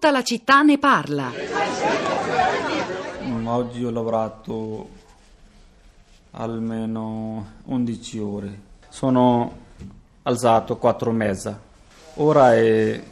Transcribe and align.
Tutta 0.00 0.12
la 0.12 0.22
città 0.22 0.62
ne 0.62 0.78
parla. 0.78 1.32
Mm, 3.24 3.46
Oggi 3.48 3.84
ho 3.84 3.90
lavorato 3.90 4.88
almeno 6.30 7.54
11 7.64 8.18
ore. 8.20 8.60
Sono 8.90 9.56
alzato 10.22 10.76
4 10.76 11.10
e 11.10 11.12
mezza. 11.14 11.60
Ora 12.14 12.54
è 12.54 13.02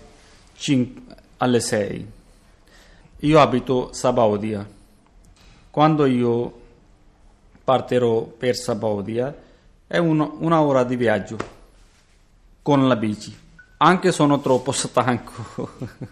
5 0.54 1.02
alle 1.38 1.58
6. 1.58 2.10
Io 3.18 3.40
abito 3.40 3.92
Sabaudia. 3.92 4.64
Quando 5.68 6.06
io 6.06 6.60
partirò 7.64 8.22
per 8.22 8.54
Sabaudia 8.54 9.34
è 9.88 9.98
un- 9.98 10.34
una 10.38 10.60
ora 10.62 10.84
di 10.84 10.94
viaggio 10.94 11.36
con 12.62 12.86
la 12.86 12.94
bici. 12.94 13.36
Anche 13.78 14.12
sono 14.12 14.38
troppo 14.40 14.70
stanco. 14.70 16.04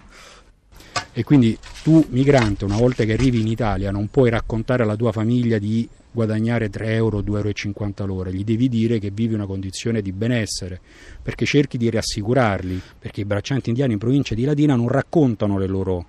E 1.13 1.23
quindi 1.23 1.57
tu, 1.83 2.05
migrante, 2.11 2.65
una 2.65 2.77
volta 2.77 3.05
che 3.05 3.13
arrivi 3.13 3.41
in 3.41 3.47
Italia, 3.47 3.91
non 3.91 4.09
puoi 4.09 4.31
raccontare 4.31 4.83
alla 4.83 4.97
tua 4.97 5.13
famiglia 5.13 5.59
di 5.59 5.89
guadagnare 6.11 6.71
3 6.71 6.95
euro, 6.95 7.21
2,50 7.21 8.01
euro 8.01 8.15
l'ora, 8.15 8.31
gli 8.31 8.45
devi 8.45 8.69
dire 8.69 8.99
che 8.99 9.11
vivi 9.11 9.35
una 9.35 9.47
condizione 9.47 10.01
di 10.01 10.13
benessere, 10.13 10.81
perché 11.23 11.45
cerchi 11.45 11.77
di 11.77 11.91
rassicurarli, 11.91 12.81
perché 12.99 13.23
i 13.23 13.25
braccianti 13.25 13.69
indiani 13.69 13.95
in 13.95 13.99
provincia 13.99 14.35
di 14.35 14.45
Latina 14.45 14.77
non 14.77 14.89
raccontano 14.89 15.59
le 15.59 15.67
loro 15.67 16.07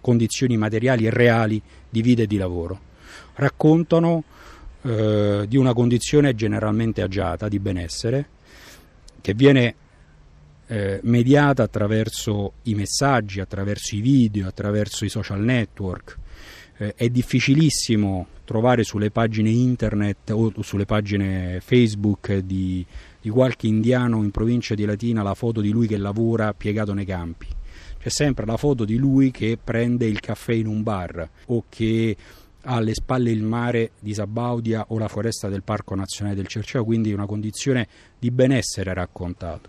condizioni 0.00 0.56
materiali 0.56 1.06
e 1.06 1.10
reali 1.10 1.60
di 1.88 2.02
vita 2.02 2.22
e 2.22 2.26
di 2.26 2.36
lavoro, 2.36 2.80
raccontano 3.34 4.24
eh, 4.82 5.44
di 5.48 5.56
una 5.56 5.72
condizione 5.72 6.34
generalmente 6.34 7.00
agiata, 7.00 7.48
di 7.48 7.58
benessere, 7.58 8.28
che 9.20 9.32
viene 9.32 9.74
eh, 10.66 11.00
mediata 11.02 11.62
attraverso 11.62 12.54
i 12.62 12.74
messaggi, 12.74 13.40
attraverso 13.40 13.94
i 13.94 14.00
video, 14.00 14.46
attraverso 14.46 15.04
i 15.04 15.08
social 15.08 15.40
network. 15.40 16.18
Eh, 16.76 16.94
è 16.96 17.08
difficilissimo 17.08 18.26
trovare 18.44 18.82
sulle 18.82 19.10
pagine 19.10 19.50
internet 19.50 20.30
o 20.30 20.52
sulle 20.62 20.84
pagine 20.84 21.60
Facebook 21.62 22.36
di, 22.38 22.84
di 23.20 23.30
qualche 23.30 23.66
indiano 23.66 24.22
in 24.22 24.30
provincia 24.30 24.74
di 24.74 24.84
Latina 24.84 25.22
la 25.22 25.34
foto 25.34 25.60
di 25.60 25.70
lui 25.70 25.86
che 25.86 25.96
lavora 25.96 26.52
piegato 26.52 26.92
nei 26.92 27.06
campi. 27.06 27.46
C'è 27.98 28.10
sempre 28.10 28.44
la 28.44 28.58
foto 28.58 28.84
di 28.84 28.96
lui 28.96 29.30
che 29.30 29.56
prende 29.62 30.04
il 30.04 30.20
caffè 30.20 30.52
in 30.52 30.66
un 30.66 30.82
bar 30.82 31.26
o 31.46 31.64
che 31.70 32.14
ha 32.64 32.74
alle 32.74 32.94
spalle 32.94 33.30
il 33.30 33.42
mare 33.42 33.92
di 33.98 34.14
Sabaudia 34.14 34.86
o 34.88 34.98
la 34.98 35.08
foresta 35.08 35.48
del 35.48 35.62
Parco 35.62 35.94
Nazionale 35.94 36.36
del 36.36 36.46
Cerceo, 36.46 36.84
quindi 36.84 37.12
una 37.12 37.26
condizione 37.26 37.86
di 38.18 38.30
benessere 38.30 38.92
raccontato. 38.92 39.68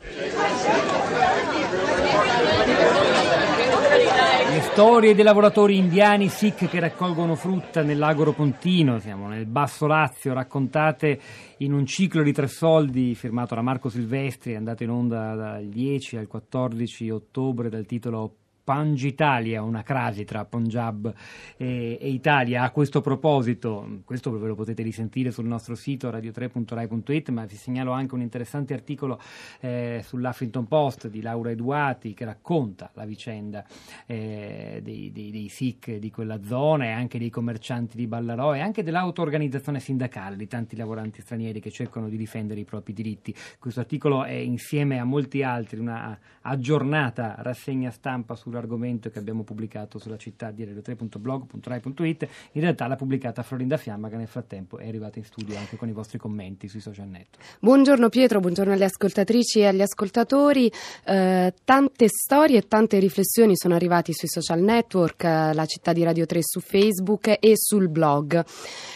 Storie 4.71 5.16
dei 5.16 5.23
lavoratori 5.23 5.77
indiani 5.77 6.27
Sikh 6.27 6.67
che 6.67 6.80
raccolgono 6.80 7.35
frutta 7.35 7.81
nell'Agro 7.81 8.33
Pontino, 8.33 8.99
siamo 8.99 9.27
nel 9.27 9.45
Basso 9.45 9.88
Lazio, 9.88 10.33
raccontate 10.33 11.19
in 11.58 11.73
un 11.73 11.85
ciclo 11.85 12.23
di 12.23 12.33
tre 12.33 12.47
soldi 12.47 13.16
firmato 13.16 13.55
da 13.55 13.61
Marco 13.61 13.89
Silvestri, 13.89 14.55
andato 14.55 14.83
in 14.83 14.89
onda 14.89 15.36
dal 15.36 15.66
10 15.67 16.17
al 16.17 16.27
14 16.27 17.09
ottobre 17.09 17.69
dal 17.69 17.86
titolo 17.86 18.36
Pangitalia, 18.66 19.61
una 19.61 19.83
crasi 19.83 20.25
tra 20.25 20.44
Punjab 20.44 21.13
e, 21.55 21.99
e, 22.02 22.09
Italia. 22.09 22.63
A 22.63 22.71
questo 22.71 22.99
proposito, 22.99 24.02
questo 24.03 24.31
ve 24.31 24.47
lo 24.47 24.55
potete 24.55 24.81
risentire 24.81 25.30
sul 25.30 25.45
nostro 25.45 25.75
sito 25.75 26.09
radio3.rai.it, 26.09 27.30
ma 27.30 27.45
vi 27.45 27.55
segnalo 27.58 27.91
anche 27.91 28.16
un 28.16 28.21
interessante 28.21 28.73
articolo 28.73 29.21
eh, 29.59 30.02
sull'Huffington 30.03 30.67
Post 30.67 31.09
di 31.09 31.21
Laura 31.21 31.52
Eduati 31.52 32.16
che 32.16 32.25
racconta 32.25 32.89
la 32.95 33.05
vicenda 33.05 33.63
eh, 34.08 34.80
dei, 34.81 35.11
dei, 35.11 35.30
dei 35.30 35.47
Sikh 35.47 35.97
di 35.97 36.09
quella 36.09 36.43
zona 36.43 36.86
e 36.86 36.89
anche 36.89 37.19
dei 37.19 37.30
commercianti 37.30 37.95
di 37.95 38.08
Ballarò 38.08 38.55
e 38.55 38.61
anche 38.61 38.81
dell'auto-organizzazione 38.81 39.80
sindacale 39.80 40.38
di 40.38 40.47
tanti 40.47 40.75
lavoranti 40.75 41.21
stranieri 41.21 41.59
che 41.59 41.69
cercano 41.69 42.09
di 42.09 42.17
difendere 42.17 42.61
i 42.61 42.65
propri 42.65 42.93
diritti. 42.93 43.32
Questo 43.59 43.80
articolo 43.80 44.23
è 44.23 44.33
insieme 44.33 44.97
a 44.97 45.03
molti 45.03 45.43
altri 45.43 45.77
una 45.77 46.17
aggiornata 46.42 47.36
rassegna 47.37 47.92
stampa 47.92 48.33
sul 48.33 48.53
sull'argomento 48.55 49.10
che 49.10 49.20
abbiamo 49.20 49.43
pubblicato 49.43 49.99
sulla 49.99 50.17
città 50.17 50.52
di 50.52 50.64
radio3.blog.rai.it. 50.64 52.27
In 52.54 52.61
realtà 52.61 52.88
l'ha 52.88 52.95
pubblicata 52.95 53.43
Florinda 53.43 53.77
Fiamma 53.77 54.08
che 54.10 54.16
nel 54.16 54.27
frattempo 54.27 54.77
è 54.77 54.88
arrivata 54.88 55.20
in 55.20 55.26
studio 55.26 55.58
anche 55.58 55.76
con 55.76 55.89
i 55.89 55.92
vostri 55.92 56.17
commenti 56.17 56.67
sui 56.67 56.80
social 56.80 57.08
network. 57.08 57.58
Buongiorno 57.60 58.10
Pietro, 58.10 58.39
buongiorno 58.39 58.73
alle 58.73 58.86
ascoltatrici 58.86 59.60
e 59.60 59.67
agli 59.67 59.82
ascoltatori. 59.82 60.71
Eh, 61.04 61.54
tante 61.64 62.08
storie 62.08 62.60
e 62.60 62.67
tante 62.67 62.98
riflessioni 62.99 63.58
sono 63.58 63.76
arrivate 63.76 64.14
sui 64.14 64.30
social 64.30 64.61
network, 64.61 65.23
eh, 65.23 65.54
la 65.54 65.65
città 65.65 65.92
di 65.92 66.04
Radio 66.04 66.26
3 66.26 66.39
su 66.42 66.61
Facebook 66.61 67.38
e 67.39 67.54
sul 67.55 67.89
blog. 67.89 68.44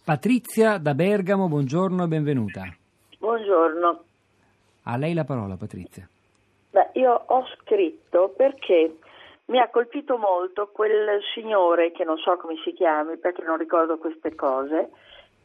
Patrizia 0.04 0.78
da 0.78 0.94
Bergamo, 0.94 1.48
buongiorno 1.48 2.04
e 2.04 2.08
benvenuta. 2.08 2.64
Buongiorno. 3.18 4.04
A 4.84 4.98
lei 4.98 5.14
la 5.14 5.24
parola, 5.24 5.56
Patrizia. 5.56 6.08
Beh, 6.72 6.90
io 6.94 7.24
ho 7.28 7.46
scritto 7.56 8.34
perché 8.36 8.98
mi 9.46 9.60
ha 9.60 9.70
colpito 9.70 10.18
molto 10.18 10.70
quel 10.74 11.20
signore, 11.34 11.92
che 11.92 12.04
non 12.04 12.18
so 12.18 12.36
come 12.38 12.56
si 12.64 12.74
chiami 12.74 13.18
perché 13.18 13.44
non 13.44 13.58
ricordo 13.58 13.98
queste 13.98 14.36
cose, 14.36 14.90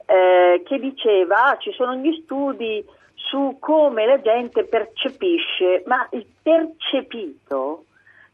eh, 0.06 0.62
che 0.64 0.78
diceva 0.78 1.50
ah, 1.50 1.56
ci 1.58 1.72
sono 1.72 1.94
gli 1.96 2.20
studi 2.22 2.84
su 3.28 3.56
come 3.60 4.06
la 4.06 4.20
gente 4.20 4.64
percepisce, 4.64 5.82
ma 5.86 6.06
il 6.12 6.26
percepito 6.42 7.84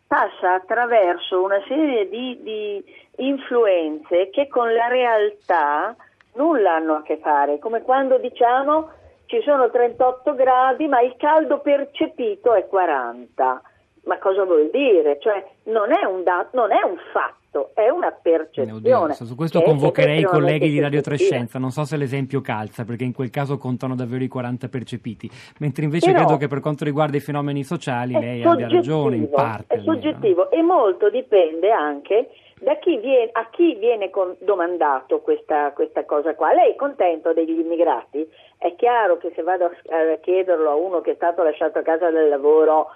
passa 0.06 0.54
attraverso 0.54 1.42
una 1.42 1.62
serie 1.66 2.08
di, 2.08 2.38
di 2.42 2.84
influenze 3.16 4.30
che 4.30 4.48
con 4.48 4.72
la 4.72 4.86
realtà 4.86 5.96
nulla 6.34 6.74
hanno 6.74 6.94
a 6.96 7.02
che 7.02 7.18
fare, 7.18 7.58
come 7.58 7.82
quando 7.82 8.18
diciamo 8.18 8.90
ci 9.26 9.40
sono 9.42 9.70
38 9.70 10.34
gradi, 10.34 10.86
ma 10.86 11.00
il 11.00 11.14
caldo 11.16 11.58
percepito 11.58 12.54
è 12.54 12.66
40. 12.66 13.62
Ma 14.04 14.18
cosa 14.18 14.44
vuol 14.44 14.68
dire? 14.70 15.18
Cioè, 15.18 15.44
non 15.64 15.92
è 15.92 16.04
un, 16.04 16.22
da- 16.22 16.46
non 16.52 16.70
è 16.70 16.82
un 16.84 16.98
fatto, 17.10 17.43
è 17.74 17.88
una 17.88 18.10
percezione. 18.10 19.14
Su 19.14 19.34
questo 19.34 19.62
convocherei 19.62 20.20
i 20.20 20.24
colleghi 20.24 20.68
di 20.68 20.80
Radio 20.80 21.00
Trescenza, 21.00 21.58
non 21.58 21.70
so 21.70 21.84
se 21.84 21.96
l'esempio 21.96 22.40
calza, 22.40 22.84
perché 22.84 23.04
in 23.04 23.12
quel 23.12 23.30
caso 23.30 23.56
contano 23.58 23.94
davvero 23.94 24.24
i 24.24 24.28
40 24.28 24.68
percepiti, 24.68 25.30
mentre 25.58 25.84
invece 25.84 26.12
Però 26.12 26.24
credo 26.24 26.38
che 26.38 26.48
per 26.48 26.60
quanto 26.60 26.84
riguarda 26.84 27.16
i 27.16 27.20
fenomeni 27.20 27.62
sociali 27.64 28.12
lei 28.12 28.42
abbia 28.42 28.68
ragione 28.68 29.16
in 29.16 29.30
parte. 29.30 29.74
È 29.74 29.80
soggettivo 29.80 30.44
no? 30.44 30.50
e 30.50 30.62
molto 30.62 31.10
dipende 31.10 31.70
anche 31.70 32.28
da 32.60 32.76
chi 32.78 32.96
viene, 32.98 33.28
a 33.32 33.48
chi 33.50 33.74
viene 33.74 34.10
domandato 34.38 35.20
questa, 35.20 35.72
questa, 35.72 36.04
cosa 36.04 36.34
qua. 36.34 36.52
Lei 36.52 36.72
è 36.72 36.76
contento 36.76 37.32
degli 37.32 37.58
immigrati? 37.58 38.26
È 38.56 38.74
chiaro 38.76 39.18
che 39.18 39.32
se 39.34 39.42
vado 39.42 39.66
a 39.66 40.16
chiederlo 40.20 40.70
a 40.70 40.74
uno 40.74 41.00
che 41.00 41.12
è 41.12 41.14
stato 41.14 41.42
lasciato 41.42 41.78
a 41.78 41.82
casa 41.82 42.10
del 42.10 42.28
lavoro, 42.28 42.88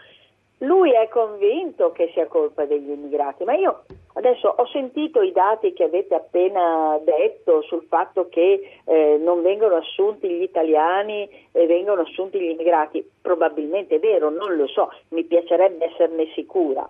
lui 0.59 0.93
è 0.93 1.09
convinto 1.09 1.93
che 1.93 2.11
sia 2.13 2.27
colpa 2.27 2.65
degli 2.65 2.91
immigrati, 2.91 3.45
ma 3.45 3.55
io 3.55 3.83
adesso 4.15 4.49
ho 4.49 4.67
sentito 4.67 5.23
i 5.23 5.31
dati 5.31 5.73
che 5.73 5.85
avete 5.85 6.15
appena 6.15 6.99
detto 7.05 7.63
sul 7.63 7.85
fatto 7.89 8.29
che 8.29 8.81
eh, 8.85 9.19
non 9.21 9.43
vengono 9.43 9.77
assunti 9.77 10.29
gli 10.29 10.43
italiani 10.43 11.29
e 11.53 11.67
vengono 11.67 12.03
assunti 12.03 12.41
gli 12.41 12.51
immigrati, 12.51 13.09
probabilmente 13.23 13.97
è 13.97 14.01
vero, 14.01 14.31
non 14.31 14.57
lo 14.57 14.67
so, 14.67 14.91
mi 15.11 15.23
piacerebbe 15.25 15.85
esserne 15.85 16.27
sicura. 16.35 16.89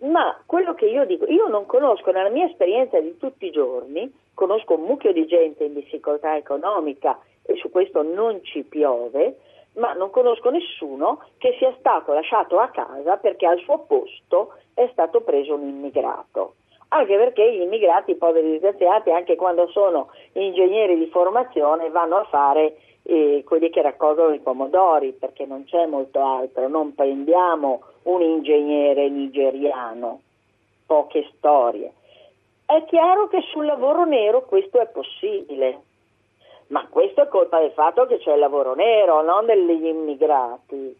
Ma 0.00 0.40
quello 0.46 0.74
che 0.74 0.86
io 0.86 1.04
dico, 1.04 1.26
io 1.26 1.48
non 1.48 1.66
conosco 1.66 2.12
nella 2.12 2.28
mia 2.28 2.46
esperienza 2.46 3.00
di 3.00 3.16
tutti 3.16 3.46
i 3.46 3.50
giorni, 3.50 4.12
conosco 4.32 4.74
un 4.74 4.82
mucchio 4.82 5.12
di 5.12 5.26
gente 5.26 5.64
in 5.64 5.74
difficoltà 5.74 6.36
economica 6.36 7.18
e 7.42 7.56
su 7.56 7.68
questo 7.70 8.02
non 8.02 8.44
ci 8.44 8.62
piove, 8.62 9.38
ma 9.78 9.92
non 9.94 10.10
conosco 10.10 10.50
nessuno 10.50 11.22
che 11.38 11.56
sia 11.58 11.74
stato 11.78 12.12
lasciato 12.12 12.58
a 12.58 12.68
casa 12.68 13.16
perché 13.16 13.46
al 13.46 13.58
suo 13.60 13.78
posto 13.80 14.54
è 14.74 14.88
stato 14.92 15.22
preso 15.22 15.54
un 15.54 15.62
immigrato. 15.62 16.54
Anche 16.88 17.16
perché 17.16 17.52
gli 17.52 17.60
immigrati, 17.60 18.12
i 18.12 18.16
poveri 18.16 18.52
disgraziati, 18.52 19.10
anche 19.10 19.36
quando 19.36 19.68
sono 19.68 20.10
ingegneri 20.32 20.96
di 20.96 21.06
formazione, 21.08 21.90
vanno 21.90 22.16
a 22.16 22.24
fare 22.24 22.76
eh, 23.02 23.42
quelli 23.44 23.68
che 23.68 23.82
raccolgono 23.82 24.32
i 24.32 24.40
pomodori, 24.40 25.12
perché 25.12 25.44
non 25.44 25.64
c'è 25.64 25.84
molto 25.86 26.20
altro, 26.24 26.66
non 26.68 26.94
prendiamo 26.94 27.82
un 28.04 28.22
ingegnere 28.22 29.08
nigeriano, 29.10 30.20
poche 30.86 31.28
storie. 31.36 31.92
È 32.64 32.84
chiaro 32.86 33.28
che 33.28 33.42
sul 33.50 33.66
lavoro 33.66 34.04
nero 34.04 34.46
questo 34.46 34.80
è 34.80 34.86
possibile, 34.88 35.82
ma 36.68 36.86
questo 36.88 37.22
è 37.22 37.28
colpa 37.28 37.60
del 37.60 37.72
fatto 37.72 38.06
che 38.06 38.18
c'è 38.18 38.32
il 38.32 38.38
lavoro 38.38 38.74
nero, 38.74 39.22
non 39.22 39.46
degli 39.46 39.86
immigrati. 39.86 40.96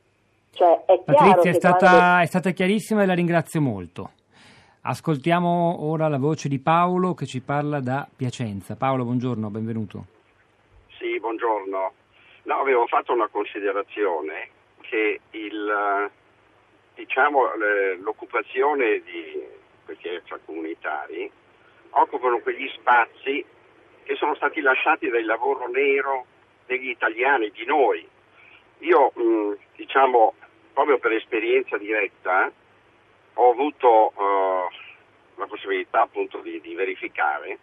Cioè, 0.53 0.85
è 0.87 0.99
Patrizia 1.05 1.51
è 1.51 1.55
stata, 1.55 1.89
quando... 1.89 2.23
è 2.23 2.27
stata 2.27 2.51
chiarissima 2.51 3.03
e 3.03 3.07
la 3.07 3.15
ringrazio 3.15 3.61
molto. 3.61 4.11
Ascoltiamo 4.83 5.85
ora 5.85 6.09
la 6.09 6.19
voce 6.19 6.49
di 6.49 6.59
Paolo 6.59 7.15
che 7.15 7.27
ci 7.27 7.41
parla 7.41 7.81
da 7.81 8.09
Piacenza. 8.15 8.77
Paolo, 8.77 9.05
buongiorno, 9.05 9.51
benvenuto. 9.51 10.05
Sì, 10.99 11.19
buongiorno. 11.21 11.93
No, 12.45 12.55
avevo 12.55 12.87
fatto 12.87 13.13
una 13.13 13.29
considerazione 13.29 14.49
che 14.81 15.21
il, 15.33 16.11
diciamo, 16.95 17.43
l'occupazione 18.01 19.03
di 19.05 19.47
questi 19.85 20.09
extracomunitari 20.09 21.31
occupano 21.91 22.39
quegli 22.39 22.69
spazi 22.79 23.45
che 24.09 24.17
sono 24.17 24.35
stati 24.37 24.63
lasciati 24.63 25.11
dal 25.11 25.23
lavoro 25.27 25.69
nero 25.69 26.25
degli 26.65 26.89
italiani, 26.89 27.51
di 27.51 27.67
noi. 27.67 28.09
Io, 28.79 29.13
mh, 29.15 29.59
diciamo, 29.77 30.33
proprio 30.73 30.97
per 30.97 31.13
esperienza 31.13 31.77
diretta, 31.77 32.51
ho 33.35 33.51
avuto 33.51 34.13
uh, 34.17 35.39
la 35.39 35.47
possibilità 35.47 36.01
appunto 36.01 36.39
di, 36.39 36.59
di 36.63 36.75
verificare 36.75 37.59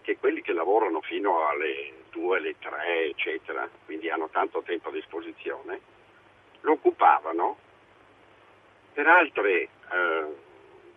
che 0.00 0.18
quelli 0.18 0.42
che 0.42 0.52
lavorano 0.52 1.00
fino 1.02 1.46
alle 1.46 2.02
2, 2.10 2.36
alle 2.36 2.58
3, 2.58 3.04
eccetera, 3.10 3.68
quindi 3.84 4.10
hanno 4.10 4.28
tanto 4.32 4.60
tempo 4.62 4.88
a 4.88 4.92
disposizione, 4.92 5.80
lo 6.62 6.72
occupavano 6.72 7.56
per 8.92 9.06
altre, 9.06 9.52
eh, 9.52 10.26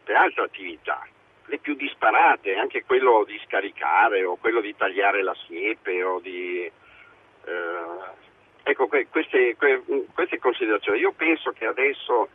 per 0.04 0.16
altre 0.16 0.44
attività, 0.44 1.08
le 1.48 1.58
più 1.60 1.76
disparate, 1.76 2.56
anche 2.56 2.84
quello 2.84 3.24
di 3.26 3.40
scaricare 3.46 4.24
o 4.24 4.36
quello 4.36 4.62
di 4.62 4.76
tagliare 4.76 5.24
la 5.24 5.36
siepe 5.46 6.04
o 6.04 6.20
di... 6.20 6.62
Eh, 6.64 8.26
ecco, 8.64 8.88
que, 8.88 9.08
queste, 9.08 9.56
que, 9.56 9.82
queste, 10.14 10.40
considerazioni. 10.40 11.00
Io 11.00 11.14
penso 11.14 11.52
che 11.52 11.66
adesso 11.66 12.30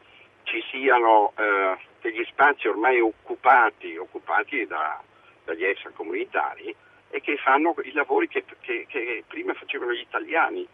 ci 0.45 0.63
siano 0.71 1.33
eh, 1.37 1.77
degli 2.01 2.25
spazi 2.25 2.69
ormai 2.69 3.01
occupati, 3.01 3.97
occupati 3.97 4.67
da, 4.67 5.01
dagli 5.45 5.65
extracomunitari 5.65 6.75
e 7.11 7.21
che 7.21 7.37
fanno 7.37 7.75
i 7.83 7.93
lavori 7.93 8.29
che, 8.29 8.45
che, 8.61 8.87
che 8.89 9.25
prima 9.29 9.53
facevano 9.53 9.93
gli 9.93 10.01
italiani 10.01 10.67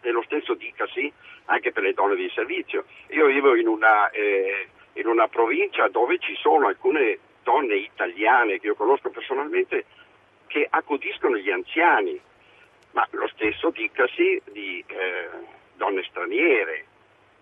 e 0.00 0.10
lo 0.10 0.22
stesso 0.22 0.54
dicasi 0.54 1.10
anche 1.46 1.70
per 1.70 1.84
le 1.84 1.94
donne 1.94 2.16
di 2.16 2.28
servizio. 2.34 2.84
Io 3.10 3.26
vivo 3.26 3.54
in 3.54 3.68
una, 3.68 4.10
eh, 4.10 4.68
in 4.94 5.06
una, 5.06 5.28
provincia 5.28 5.88
dove 5.88 6.18
ci 6.18 6.34
sono 6.34 6.66
alcune 6.66 7.18
donne 7.42 7.74
italiane 7.74 8.58
che 8.58 8.68
io 8.68 8.74
conosco 8.74 9.10
personalmente 9.10 9.84
che 10.46 10.66
accudiscono 10.68 11.36
gli 11.36 11.50
anziani, 11.50 12.20
ma 12.92 13.06
lo 13.12 13.28
stesso 13.28 13.70
dicasi 13.70 14.40
di 14.50 14.84
eh, 14.86 15.28
donne 15.74 16.02
straniere, 16.04 16.86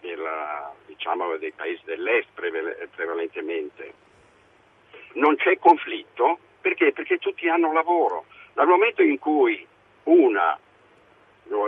della, 0.01 0.73
diciamo 0.87 1.37
dei 1.37 1.53
paesi 1.53 1.83
dell'est 1.85 2.29
prevalentemente. 2.95 3.93
Non 5.15 5.37
c'è 5.37 5.59
conflitto 5.59 6.39
perché? 6.61 6.93
Perché 6.93 7.19
tutti 7.19 7.49
hanno 7.49 7.73
lavoro. 7.73 8.27
Dal 8.53 8.67
momento 8.67 9.03
in 9.03 9.19
cui 9.19 9.67
una 10.05 10.59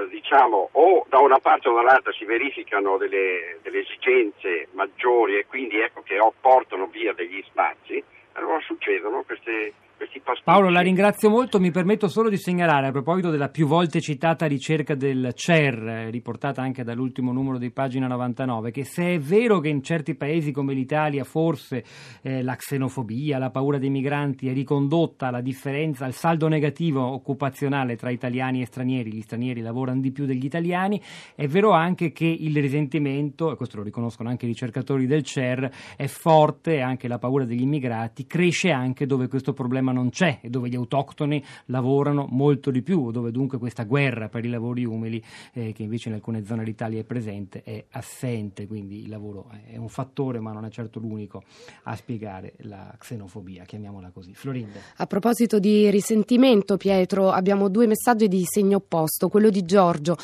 diciamo, 0.08 0.68
o 0.72 1.04
da 1.08 1.18
una 1.18 1.38
parte 1.38 1.68
o 1.68 1.74
dall'altra 1.74 2.12
si 2.12 2.24
verificano 2.24 2.96
delle, 2.96 3.58
delle 3.62 3.80
esigenze 3.80 4.68
maggiori 4.72 5.36
e 5.38 5.46
quindi 5.46 5.80
ecco 5.80 6.02
che 6.02 6.18
portano 6.40 6.86
via 6.86 7.12
degli 7.12 7.42
spazi, 7.48 8.02
allora 8.32 8.60
succedono 8.60 9.22
queste, 9.24 9.72
questi 10.02 10.18
pasticci. 10.18 10.44
Paolo, 10.44 10.68
la 10.70 10.80
ringrazio 10.80 11.30
molto. 11.30 11.60
Mi 11.60 11.70
permetto 11.70 12.08
solo 12.08 12.28
di 12.28 12.36
segnalare, 12.36 12.88
a 12.88 12.90
proposito 12.90 13.30
della 13.30 13.48
più 13.48 13.66
volte 13.66 14.00
citata 14.00 14.46
ricerca 14.46 14.94
del 14.94 15.32
CER, 15.34 16.08
riportata 16.10 16.60
anche 16.60 16.82
dall'ultimo 16.82 17.32
numero 17.32 17.58
di 17.58 17.70
pagina 17.70 18.08
99, 18.08 18.70
che 18.72 18.84
se 18.84 19.14
è 19.14 19.18
vero 19.18 19.60
che 19.60 19.68
in 19.68 19.82
certi 19.82 20.14
paesi 20.14 20.50
come 20.50 20.74
l'Italia 20.74 21.24
forse 21.24 21.84
eh, 22.22 22.42
la 22.42 22.56
xenofobia, 22.56 23.38
la 23.38 23.50
paura 23.50 23.78
dei 23.78 23.90
migranti 23.90 24.48
è 24.48 24.52
ricondotta 24.52 25.28
alla 25.28 25.40
differenza, 25.40 26.04
al 26.04 26.12
saldo 26.12 26.48
negativo 26.48 27.02
occupazionale 27.02 27.96
tra 27.96 28.10
italiani 28.10 28.62
e 28.62 28.66
stranieri, 28.66 29.12
gli 29.12 29.20
stranieri 29.20 29.60
lavorano 29.60 30.00
di 30.00 30.10
più 30.10 30.24
degli 30.24 30.44
italiani, 30.44 31.00
è 31.34 31.46
vero 31.46 31.70
anche 31.70 32.10
che 32.12 32.26
il 32.26 32.56
risentimento, 32.60 33.52
e 33.52 33.56
questo 33.56 33.76
lo 33.76 33.82
riconoscono 33.82 34.28
anche 34.28 34.46
i 34.46 34.48
ricercatori 34.48 35.06
del 35.06 35.22
CER, 35.22 35.70
è 35.96 36.06
forte 36.06 36.74
e 36.74 36.80
anche 36.80 37.06
la 37.06 37.18
paura 37.18 37.44
degli 37.44 37.62
immigrati 37.62 38.26
cresce 38.26 38.70
anche 38.70 39.06
dove 39.06 39.28
questo 39.28 39.52
problema 39.52 39.91
non 39.92 40.10
c'è 40.10 40.38
e 40.42 40.50
dove 40.50 40.68
gli 40.68 40.74
autoctoni 40.74 41.42
lavorano 41.66 42.26
molto 42.30 42.70
di 42.70 42.82
più, 42.82 43.10
dove 43.10 43.30
dunque 43.30 43.58
questa 43.58 43.84
guerra 43.84 44.28
per 44.28 44.44
i 44.44 44.48
lavori 44.48 44.84
umili, 44.84 45.22
eh, 45.52 45.72
che 45.72 45.82
invece 45.82 46.08
in 46.08 46.14
alcune 46.14 46.44
zone 46.44 46.64
d'Italia 46.64 47.00
è 47.00 47.04
presente, 47.04 47.62
è 47.62 47.84
assente, 47.90 48.66
quindi 48.66 49.02
il 49.02 49.08
lavoro 49.08 49.50
è 49.66 49.76
un 49.76 49.88
fattore 49.88 50.40
ma 50.40 50.52
non 50.52 50.64
è 50.64 50.70
certo 50.70 50.98
l'unico 50.98 51.42
a 51.84 51.94
spiegare 51.96 52.54
la 52.58 52.94
xenofobia, 52.98 53.64
chiamiamola 53.64 54.10
così. 54.10 54.34
Florinda. 54.34 54.80
A 54.96 55.06
proposito 55.06 55.58
di 55.58 55.90
risentimento, 55.90 56.76
Pietro, 56.76 57.30
abbiamo 57.30 57.68
due 57.68 57.86
messaggi 57.86 58.28
di 58.28 58.44
segno 58.44 58.78
opposto, 58.78 59.28
quello 59.28 59.50
di 59.50 59.64
Giorgio 59.64 60.16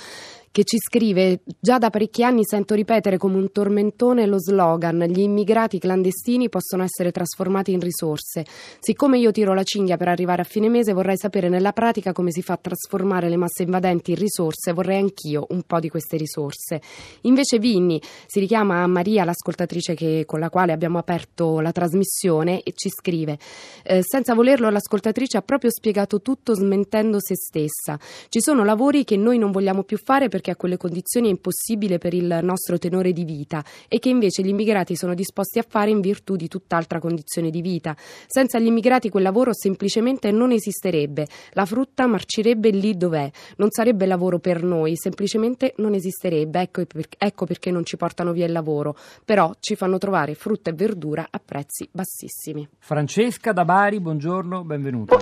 che 0.59 0.65
ci 0.65 0.79
scrive 0.81 1.43
già 1.61 1.79
da 1.79 1.89
parecchi 1.89 2.25
anni 2.25 2.45
sento 2.45 2.75
ripetere 2.75 3.17
come 3.17 3.37
un 3.37 3.53
tormentone 3.53 4.27
lo 4.27 4.41
slogan 4.41 5.05
gli 5.07 5.21
immigrati 5.21 5.79
clandestini 5.79 6.49
possono 6.49 6.83
essere 6.83 7.13
trasformati 7.13 7.71
in 7.71 7.79
risorse. 7.79 8.45
Siccome 8.81 9.19
io 9.19 9.31
tiro 9.31 9.55
la 9.55 9.63
cinghia 9.63 9.97
per 9.97 10.09
arrivare 10.09 10.43
a 10.43 10.45
fine 10.45 10.69
mese 10.69 10.93
vorrei 10.93 11.17
sapere 11.17 11.49
nella 11.49 11.71
pratica 11.71 12.11
come 12.11 12.33
si 12.33 12.43
fa 12.43 12.55
a 12.55 12.59
trasformare 12.61 13.29
le 13.29 13.37
masse 13.37 13.63
invadenti 13.63 14.11
in 14.11 14.17
risorse, 14.17 14.73
vorrei 14.73 14.99
anch'io 14.99 15.47
un 15.51 15.63
po' 15.63 15.79
di 15.79 15.89
queste 15.89 16.17
risorse. 16.17 16.83
Invece 17.21 17.61
Vinni 17.61 18.03
si 18.27 18.41
richiama 18.41 18.83
a 18.83 18.87
Maria, 18.89 19.23
l'ascoltatrice 19.23 19.95
che, 19.95 20.25
con 20.27 20.41
la 20.41 20.51
quale 20.51 20.73
abbiamo 20.73 20.99
aperto 20.99 21.61
la 21.61 21.71
trasmissione 21.71 22.65
e 22.65 22.73
ci 22.75 22.89
scrive 22.89 23.39
eh, 23.85 24.03
senza 24.03 24.35
volerlo 24.35 24.69
l'ascoltatrice 24.71 25.37
ha 25.37 25.43
proprio 25.43 25.71
spiegato 25.71 26.21
tutto 26.21 26.53
smentendo 26.55 27.21
se 27.21 27.37
stessa. 27.37 27.97
Ci 28.29 28.41
sono 28.41 28.65
lavori 28.65 29.05
che 29.05 29.17
noi 29.17 29.39
non 29.39 29.53
vogliamo 29.53 29.85
più 29.85 29.99
fare 29.99 30.27
perché 30.27 30.47
perché 30.49 30.51
a 30.51 30.57
quelle 30.57 30.77
condizioni 30.77 31.27
è 31.29 31.31
impossibile 31.31 31.99
per 31.99 32.15
il 32.15 32.39
nostro 32.43 32.79
tenore 32.79 33.13
di 33.13 33.25
vita 33.25 33.63
e 33.89 33.99
che 33.99 34.09
invece 34.09 34.43
gli 34.43 34.49
immigrati 34.49 34.97
sono 34.97 35.15
disposti 35.15 35.59
a 35.59 35.65
fare 35.67 35.91
in 35.91 36.01
virtù 36.01 36.37
di 36.37 36.49
tutt'altra 36.49 36.99
condizione 36.99 37.51
di 37.51 37.61
vita. 37.61 37.95
Senza 37.99 38.59
gli 38.59 38.67
immigrati 38.67 39.11
quel 39.11 39.23
lavoro 39.23 39.53
semplicemente 39.53 40.31
non 40.31 40.53
esisterebbe, 40.53 41.27
la 41.53 41.67
frutta 41.67 42.07
marcirebbe 42.07 42.71
lì 42.71 42.97
dov'è, 42.97 43.31
non 43.57 43.71
sarebbe 43.71 44.07
lavoro 44.07 44.39
per 44.39 44.63
noi, 44.63 44.97
semplicemente 44.97 45.75
non 45.77 45.95
esisterebbe, 45.95 46.61
ecco, 46.61 46.83
ecco 47.19 47.45
perché 47.45 47.71
non 47.71 47.85
ci 47.85 47.97
portano 47.97 48.33
via 48.33 48.47
il 48.47 48.53
lavoro, 48.53 48.97
però 49.25 49.53
ci 49.61 49.77
fanno 49.77 49.99
trovare 49.99 50.35
frutta 50.35 50.71
e 50.71 50.75
verdura 50.75 51.27
a 51.31 51.41
prezzi 51.45 51.89
bassissimi. 51.91 52.67
Francesca 52.79 53.53
da 53.53 53.65
Bari, 53.65 54.01
buongiorno, 54.01 54.65
benvenuta. 54.65 55.17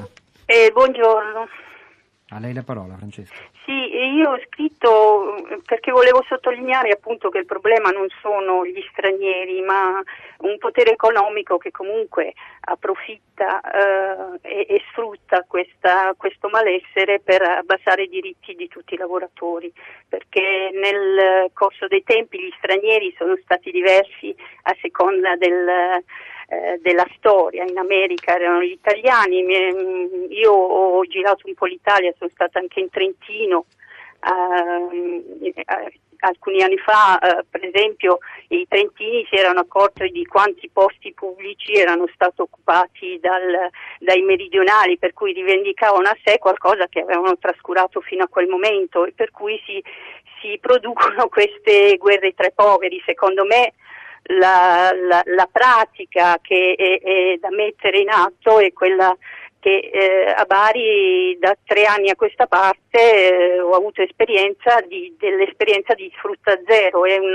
Eh, 0.47 0.71
buongiorno. 0.73 1.47
A 2.31 2.41
lei 2.41 2.53
la 2.53 2.65
parola, 2.65 2.97
Francesca. 2.97 3.37
Sì, 3.65 3.73
io 3.73 4.31
ho 4.31 4.41
scritto 4.47 5.61
perché 5.65 5.93
volevo 5.93 6.25
sottolineare 6.27 6.91
appunto 6.91 7.29
che 7.29 7.39
il 7.39 7.47
problema 7.47 7.91
non 7.91 8.09
sono 8.21 8.67
gli 8.67 8.85
stranieri, 8.91 9.61
ma 9.61 10.03
un 10.39 10.59
potere 10.59 10.91
economico 10.91 11.57
che 11.57 11.71
comunque 11.71 12.35
approfitta 12.63 13.61
eh, 13.61 14.39
e, 14.43 14.67
e, 14.69 14.83
sfrutta 14.91 15.45
questa, 15.47 16.15
questo 16.17 16.49
malessere 16.49 17.21
per 17.21 17.43
abbassare 17.43 18.03
i 18.03 18.09
diritti 18.09 18.55
di 18.55 18.67
tutti 18.67 18.95
i 18.95 18.99
lavoratori, 18.99 19.73
perché 20.09 20.71
nel 20.73 21.51
corso 21.53 21.87
dei 21.87 22.03
tempi 22.03 22.41
gli 22.41 22.53
stranieri 22.59 23.15
sono 23.17 23.37
stati 23.41 23.71
diversi 23.71 24.35
a 24.63 24.77
seconda 24.81 25.37
del 25.37 26.03
eh, 26.49 26.79
della 26.81 27.07
storia. 27.17 27.65
In 27.65 27.77
America 27.77 28.35
erano 28.37 28.63
gli 28.63 28.71
italiani, 28.71 29.45
io 30.29 30.53
ho 30.53 31.03
girato 31.07 31.47
un 31.47 31.55
po' 31.55 31.67
l'Italia, 31.67 32.15
sono 32.17 32.31
stata 32.33 32.59
anche 32.59 32.81
in 32.81 32.89
Trentino. 32.89 33.65
Uh, 34.19 35.33
alcuni 36.21 36.63
anni 36.63 36.79
fa, 36.79 37.19
uh, 37.21 37.45
per 37.49 37.65
esempio, 37.65 38.19
i 38.49 38.67
trentini 38.69 39.27
si 39.29 39.37
erano 39.37 39.61
accorti 39.61 40.09
di 40.09 40.25
quanti 40.25 40.69
posti 40.73 41.13
pubblici 41.13 41.73
erano 41.73 42.07
stati 42.13 42.41
occupati 42.41 43.19
dal, 43.21 43.69
dai 44.01 44.23
meridionali, 44.23 44.99
per 44.99 45.13
cui 45.13 45.33
rivendicavano 45.33 46.09
a 46.09 46.17
sé 46.25 46.39
qualcosa 46.39 46.87
che 46.89 47.01
avevano 47.01 47.37
trascurato 47.39 48.01
fino 48.01 48.25
a 48.25 48.29
quel 48.29 48.49
momento 48.49 49.05
e 49.05 49.13
per 49.13 49.31
cui 49.31 49.61
si, 49.65 49.83
si 50.41 50.59
producono 50.61 51.27
queste 51.29 51.97
guerre 51.99 52.35
tra 52.35 52.47
i 52.47 52.53
poveri. 52.55 53.03
Secondo 53.05 53.45
me 53.45 53.73
la, 54.29 54.93
la, 54.95 55.23
la 55.25 55.49
pratica 55.51 56.39
che 56.41 56.75
è, 56.77 57.01
è, 57.01 57.37
da 57.39 57.51
mettere 57.51 57.99
in 57.99 58.09
atto 58.09 58.59
è 58.59 58.73
quella 58.73 59.17
che 59.61 59.91
eh, 59.93 60.35
a 60.37 60.45
Bari 60.45 61.37
da 61.41 61.57
tre 61.65 61.85
anni 61.85 62.11
a 62.11 62.17
questa 62.17 62.47
parte 62.47 63.55
eh, 63.55 63.61
ho 63.61 63.73
avuto 63.73 64.03
esperienza 64.03 64.81
di, 64.87 65.15
dell'esperienza 65.19 65.95
di 65.95 66.13
sfrutta 66.17 66.59
zero, 66.67 67.05
è 67.05 67.17
un, 67.17 67.35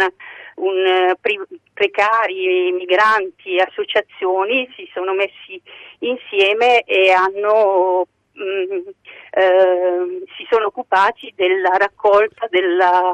un 0.55 1.13
pre, 1.19 1.39
precari, 1.74 2.71
migranti, 2.71 3.60
associazioni 3.60 4.71
si 4.75 4.89
sono 4.93 5.13
messi 5.13 5.62
insieme 6.00 6.83
e 6.83 7.12
hanno 7.12 8.07
mm, 8.39 8.88
eh, 9.31 10.24
si 10.38 10.48
sono 10.50 10.67
occupati 10.67 11.33
della 11.36 11.75
raccolta 11.77 12.48
della 12.50 13.13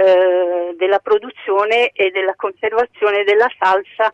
eh, 0.00 0.74
della 0.76 0.98
produzione 0.98 1.90
e 1.90 2.10
della 2.10 2.34
conservazione 2.34 3.22
della 3.22 3.50
salsa 3.58 4.10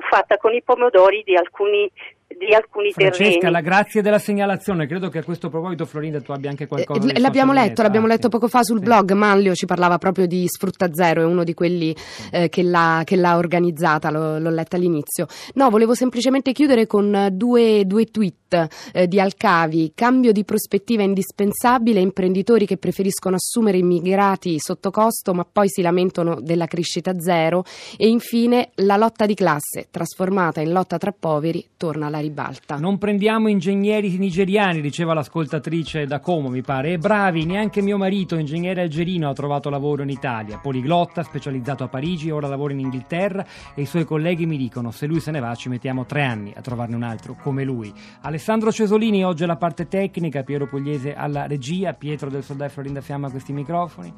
fatta 0.00 0.36
con 0.36 0.52
i 0.52 0.62
pomodori 0.62 1.22
di 1.24 1.36
alcuni 1.36 1.90
di 2.38 2.54
alcuni 2.54 2.92
Francesca, 2.92 3.24
terreni. 3.24 3.52
la 3.52 3.60
grazie 3.60 4.02
della 4.02 4.18
segnalazione. 4.18 4.86
Credo 4.86 5.08
che 5.08 5.18
a 5.18 5.24
questo 5.24 5.48
proposito, 5.48 5.84
Florinda, 5.84 6.20
tu 6.20 6.32
abbia 6.32 6.50
anche 6.50 6.66
qualcosa 6.66 7.12
eh, 7.12 7.20
L'abbiamo 7.20 7.52
letto, 7.52 7.82
l'abbiamo 7.82 8.06
letto 8.06 8.28
poco 8.28 8.48
fa 8.48 8.62
sul 8.62 8.78
sì. 8.78 8.84
blog. 8.84 9.12
Manlio 9.12 9.54
ci 9.54 9.66
parlava 9.66 9.98
proprio 9.98 10.26
di 10.26 10.44
Sfrutta 10.46 10.92
Zero, 10.92 11.22
è 11.22 11.24
uno 11.24 11.44
di 11.44 11.54
quelli 11.54 11.94
eh, 12.30 12.48
che, 12.48 12.62
l'ha, 12.62 13.02
che, 13.04 13.16
l'ha, 13.16 13.36
organizzata, 13.36 14.10
l'ho, 14.10 14.38
l'ho, 14.38 14.50
letta 14.50 14.76
all'inizio. 14.76 15.26
No, 15.54 15.70
volevo 15.70 15.94
semplicemente 15.94 16.52
chiudere 16.52 16.86
con 16.86 17.28
due, 17.32 17.84
due 17.86 18.06
tweet 18.06 18.68
eh, 18.92 19.06
di 19.06 19.20
Alcavi. 19.20 19.92
Cambio 19.94 20.32
di 20.32 20.44
prospettiva 20.44 21.02
indispensabile, 21.02 22.00
imprenditori 22.00 22.66
che 22.66 22.76
preferiscono 22.76 23.36
assumere 23.36 23.78
immigrati 23.78 24.58
sotto 24.58 24.90
costo 24.90 25.34
ma 25.34 25.46
poi 25.50 25.68
si 25.68 25.82
lamentano 25.82 26.40
della 26.40 26.66
crescita 26.66 27.18
zero. 27.18 27.64
E 27.96 28.08
infine 28.08 28.70
la 28.76 28.96
lotta 28.96 29.26
di 29.26 29.34
classe, 29.34 29.88
trasformata 29.90 30.60
in 30.60 30.72
lotta 30.72 30.98
tra 30.98 31.14
poveri, 31.18 31.66
torna 31.76 32.06
alla 32.06 32.20
ribalta. 32.22 32.76
Non 32.76 32.96
prendiamo 32.96 33.48
ingegneri 33.48 34.16
nigeriani, 34.16 34.80
diceva 34.80 35.12
l'ascoltatrice 35.12 36.06
da 36.06 36.20
Como, 36.20 36.48
mi 36.48 36.62
pare. 36.62 36.92
E 36.92 36.98
bravi, 36.98 37.44
neanche 37.44 37.82
mio 37.82 37.98
marito, 37.98 38.36
ingegnere 38.36 38.80
algerino, 38.80 39.28
ha 39.28 39.34
trovato 39.34 39.68
lavoro 39.68 40.02
in 40.02 40.08
Italia. 40.08 40.58
Poliglotta, 40.58 41.22
specializzato 41.22 41.84
a 41.84 41.88
Parigi, 41.88 42.30
ora 42.30 42.48
lavora 42.48 42.72
in 42.72 42.80
Inghilterra 42.80 43.44
e 43.74 43.82
i 43.82 43.86
suoi 43.86 44.04
colleghi 44.04 44.46
mi 44.46 44.56
dicono 44.56 44.90
se 44.90 45.06
lui 45.06 45.20
se 45.20 45.30
ne 45.30 45.40
va 45.40 45.54
ci 45.54 45.68
mettiamo 45.68 46.06
tre 46.06 46.22
anni 46.22 46.52
a 46.56 46.60
trovarne 46.60 46.94
un 46.96 47.02
altro 47.02 47.36
come 47.40 47.64
lui. 47.64 47.92
Alessandro 48.22 48.72
Cesolini 48.72 49.24
oggi 49.24 49.44
alla 49.44 49.56
parte 49.56 49.88
tecnica, 49.88 50.42
Piero 50.42 50.66
Pugliese 50.66 51.14
alla 51.14 51.46
regia, 51.46 51.92
Pietro 51.92 52.30
del 52.30 52.42
Soldai 52.42 52.68
Florinda 52.68 53.00
Fiamma 53.00 53.26
a 53.26 53.30
questi 53.30 53.52
microfoni. 53.52 54.12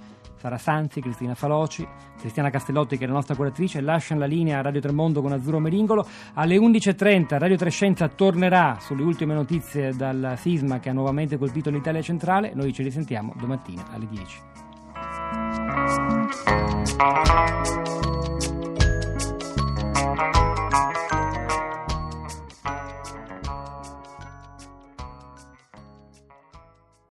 Sara 0.45 0.59
Sanzi, 0.59 1.01
Cristina 1.01 1.35
Faloci, 1.35 1.89
Cristiana 2.19 2.51
Castellotti 2.51 2.99
che 2.99 3.05
è 3.05 3.07
la 3.07 3.15
nostra 3.15 3.35
curatrice, 3.35 3.81
lasciano 3.81 4.21
la 4.21 4.27
linea 4.27 4.59
a 4.59 4.61
Radio 4.61 4.79
Tremondo 4.79 5.23
con 5.23 5.33
Azzurro 5.33 5.59
Meringolo. 5.59 6.07
Alle 6.35 6.59
11.30 6.59 7.39
Radio 7.39 7.57
Trescenza 7.57 7.94
tornerà 8.09 8.79
sulle 8.81 9.03
ultime 9.03 9.35
notizie 9.35 9.95
dal 9.95 10.35
sisma 10.37 10.81
che 10.81 10.91
ha 10.91 10.93
nuovamente 10.93 11.39
colpito 11.39 11.71
l'Italia 11.71 12.03
centrale. 12.03 12.53
Noi 12.55 12.73
ci 12.73 12.83
risentiamo 12.83 13.33
domattina 13.37 13.85
alle 13.93 14.07
10. 14.09 14.41